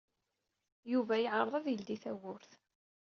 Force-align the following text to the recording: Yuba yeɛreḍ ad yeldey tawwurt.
Yuba 0.91 1.15
yeɛreḍ 1.23 1.53
ad 1.55 1.65
yeldey 1.69 1.99
tawwurt. 2.03 2.51